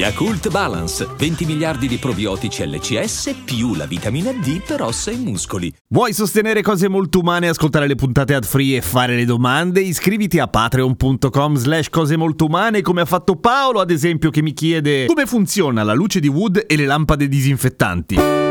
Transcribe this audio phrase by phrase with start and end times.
[0.00, 5.70] Yakult Balance, 20 miliardi di probiotici LCS più la vitamina D per ossa e muscoli.
[5.88, 9.82] Vuoi sostenere cose molto umane, ascoltare le puntate ad free e fare le domande?
[9.82, 14.54] Iscriviti a patreon.com slash cose molto umane come ha fatto Paolo ad esempio che mi
[14.54, 18.49] chiede come funziona la luce di Wood e le lampade disinfettanti.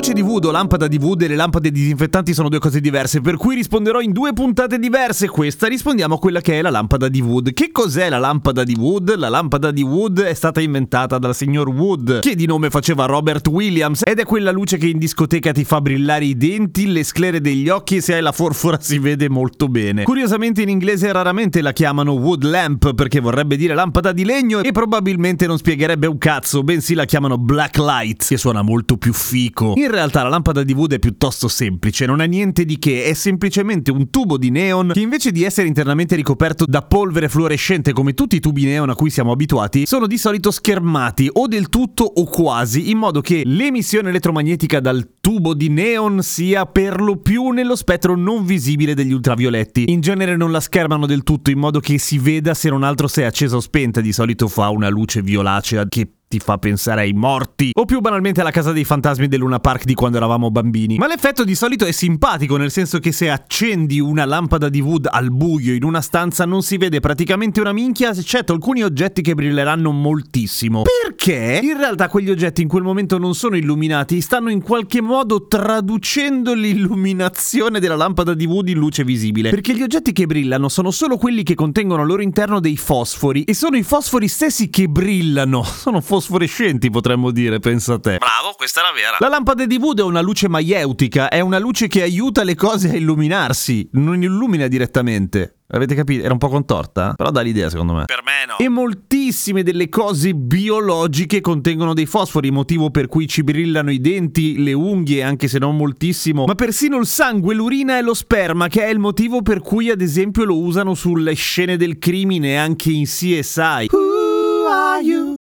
[0.00, 3.20] Luce di Vood o lampada di Vood e le lampade disinfettanti sono due cose diverse,
[3.20, 5.28] per cui risponderò in due puntate diverse.
[5.28, 7.52] Questa rispondiamo a quella che è la lampada di Wood.
[7.52, 9.14] Che cos'è la lampada di Wood?
[9.16, 13.46] La lampada di Wood è stata inventata dal signor Wood, che di nome faceva Robert
[13.48, 17.42] Williams, ed è quella luce che in discoteca ti fa brillare i denti, le sclere
[17.42, 20.04] degli occhi e se hai la forfora si vede molto bene.
[20.04, 24.72] Curiosamente in inglese raramente la chiamano wood lamp perché vorrebbe dire lampada di legno e
[24.72, 29.74] probabilmente non spiegherebbe un cazzo, bensì la chiamano black light, che suona molto più fico.
[29.76, 33.12] In realtà la lampada di Wood è piuttosto semplice, non ha niente di che, è
[33.14, 38.14] semplicemente un tubo di neon che invece di essere internamente ricoperto da polvere fluorescente come
[38.14, 42.04] tutti i tubi neon a cui siamo abituati, sono di solito schermati o del tutto
[42.04, 47.50] o quasi, in modo che l'emissione elettromagnetica dal tubo di neon sia per lo più
[47.50, 49.90] nello spettro non visibile degli ultravioletti.
[49.90, 53.08] In genere non la schermano del tutto in modo che si veda se non altro
[53.08, 57.00] se è accesa o spenta, di solito fa una luce violacea che ti fa pensare
[57.00, 60.48] ai morti, o più banalmente alla casa dei fantasmi del Luna Park di quando eravamo
[60.52, 60.96] bambini.
[60.96, 65.08] Ma l'effetto di solito è simpatico, nel senso che se accendi una lampada di wood
[65.10, 69.34] al buio in una stanza non si vede praticamente una minchia, eccetto alcuni oggetti che
[69.34, 70.84] brilleranno moltissimo.
[71.02, 75.48] Perché in realtà quegli oggetti in quel momento non sono illuminati, stanno in qualche modo
[75.48, 79.50] traducendo l'illuminazione della lampada di wood in luce visibile.
[79.50, 83.42] Perché gli oggetti che brillano sono solo quelli che contengono al loro interno dei fosfori,
[83.42, 85.64] e sono i fosfori stessi che brillano.
[85.80, 88.18] Sono fosfori fosforescenti, potremmo dire, pensa a te.
[88.18, 89.16] Bravo, questa è la vera.
[89.18, 92.90] La lampada di Wood è una luce maieutica, è una luce che aiuta le cose
[92.90, 95.56] a illuminarsi, non illumina direttamente.
[95.72, 96.24] Avete capito?
[96.24, 97.14] Era un po' contorta?
[97.16, 98.04] Però dà l'idea, secondo me.
[98.04, 98.58] Per me no.
[98.58, 104.62] E moltissime delle cose biologiche contengono dei fosfori, motivo per cui ci brillano i denti,
[104.62, 108.84] le unghie, anche se non moltissimo, ma persino il sangue, l'urina e lo sperma, che
[108.84, 113.04] è il motivo per cui, ad esempio, lo usano sulle scene del crimine anche in
[113.04, 113.88] CSI.
[113.92, 115.36] Who are you?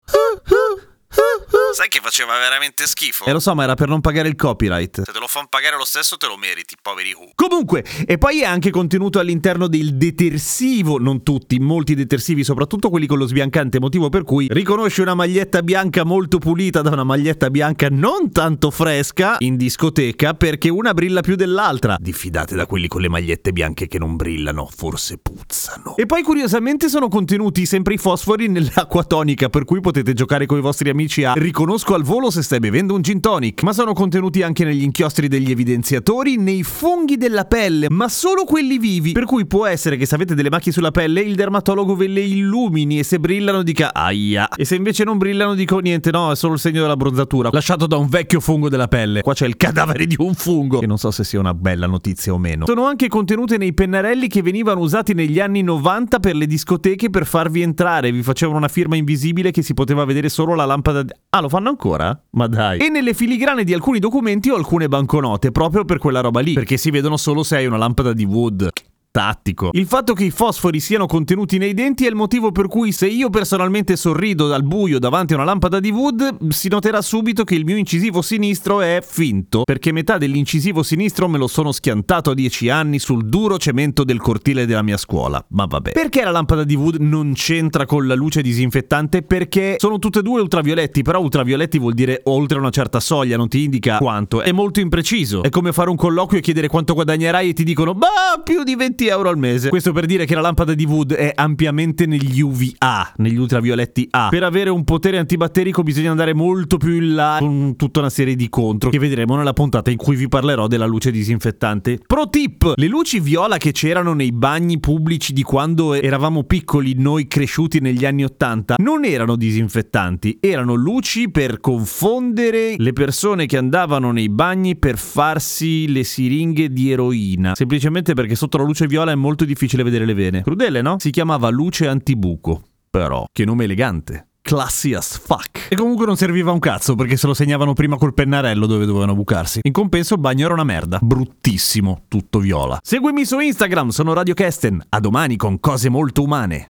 [1.71, 3.25] Sai che faceva veramente schifo?
[3.25, 5.03] E lo so, ma era per non pagare il copyright.
[5.03, 7.31] Se te lo fanno pagare lo stesso te lo meriti, poveri Who.
[7.35, 13.05] Comunque, e poi è anche contenuto all'interno del detersivo, non tutti, molti detersivi, soprattutto quelli
[13.05, 17.49] con lo sbiancante, motivo per cui riconosci una maglietta bianca molto pulita da una maglietta
[17.49, 21.97] bianca non tanto fresca in discoteca perché una brilla più dell'altra.
[21.99, 25.95] Diffidate da quelli con le magliette bianche che non brillano, forse puzzano.
[25.97, 30.57] E poi curiosamente sono contenuti sempre i fosfori nell'acqua tonica, per cui potete giocare con
[30.57, 33.91] i vostri amici a riconosco al volo se stai bevendo un gin tonic, ma sono
[33.91, 39.25] contenuti anche negli inchiostri degli evidenziatori, nei funghi della pelle, ma solo quelli vivi, per
[39.25, 42.99] cui può essere che se avete delle macchie sulla pelle il dermatologo ve le illumini
[42.99, 46.53] e se brillano dica aia, e se invece non brillano dico niente, no, è solo
[46.53, 49.21] il segno della bronzatura, lasciato da un vecchio fungo della pelle.
[49.21, 52.31] Qua c'è il cadavere di un fungo, che non so se sia una bella notizia
[52.31, 52.67] o meno.
[52.67, 57.25] Sono anche contenute nei pennarelli che venivano usati negli anni 90 per le discoteche per
[57.25, 61.03] farvi entrare, vi facevano una firma invisibile che si poteva vedere solo la lampada.
[61.31, 62.17] Ah, lo fanno ancora?
[62.31, 62.79] Ma dai.
[62.79, 66.77] E nelle filigrane di alcuni documenti ho alcune banconote proprio per quella roba lì, perché
[66.77, 68.71] si vedono solo se hai una lampada di wood
[69.19, 69.71] tattico.
[69.73, 73.07] Il fatto che i fosfori siano contenuti nei denti è il motivo per cui se
[73.07, 77.55] io personalmente sorrido dal buio davanti a una lampada di wood, si noterà subito che
[77.55, 82.33] il mio incisivo sinistro è finto, perché metà dell'incisivo sinistro me lo sono schiantato a
[82.33, 85.43] 10 anni sul duro cemento del cortile della mia scuola.
[85.49, 85.91] Ma vabbè.
[85.91, 89.23] Perché la lampada di wood non c'entra con la luce disinfettante?
[89.23, 93.49] Perché sono tutte e due ultravioletti, però ultravioletti vuol dire oltre una certa soglia, non
[93.49, 94.41] ti indica quanto.
[94.41, 95.43] È molto impreciso.
[95.43, 98.77] È come fare un colloquio e chiedere quanto guadagnerai e ti dicono, bah, più di
[98.77, 99.69] 20 euro al mese.
[99.69, 104.29] Questo per dire che la lampada di Wood è ampiamente negli UVA, negli ultravioletti A.
[104.29, 108.35] Per avere un potere antibatterico bisogna andare molto più in là con tutta una serie
[108.35, 111.99] di contro che vedremo nella puntata in cui vi parlerò della luce disinfettante.
[112.05, 112.73] Pro tip!
[112.75, 118.05] Le luci viola che c'erano nei bagni pubblici di quando eravamo piccoli, noi cresciuti negli
[118.05, 124.75] anni 80, non erano disinfettanti, erano luci per confondere le persone che andavano nei bagni
[124.77, 127.55] per farsi le siringhe di eroina.
[127.55, 130.41] Semplicemente perché sotto la luce viola è molto difficile vedere le vene.
[130.41, 130.97] Crudele, no?
[130.99, 132.63] Si chiamava luce antibuco.
[132.89, 134.25] Però, che nome elegante.
[134.41, 135.67] classy as fuck.
[135.69, 139.13] E comunque non serviva un cazzo perché se lo segnavano prima col pennarello dove dovevano
[139.13, 139.59] bucarsi.
[139.61, 140.97] In compenso il bagno era una merda.
[140.99, 142.79] Bruttissimo, tutto viola.
[142.81, 144.81] Seguimi su Instagram, sono Radio Kesten.
[144.89, 146.65] A domani con cose molto umane.